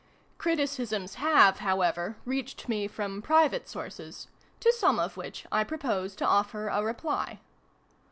Criticisms 0.39 1.13
have, 1.21 1.59
however, 1.59 2.17
reached 2.25 2.67
me 2.67 2.87
from 2.87 3.21
private 3.21 3.69
sources, 3.69 4.29
to 4.59 4.73
some 4.73 4.97
of 4.97 5.15
which 5.15 5.45
I 5.51 5.63
propose 5.63 6.15
to 6.15 6.25
offer 6.27 6.69
a 6.69 6.81
reply. 6.81 7.39